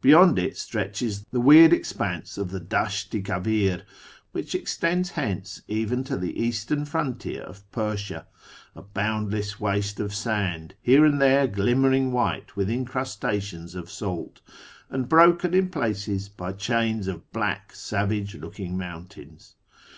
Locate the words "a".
8.74-8.80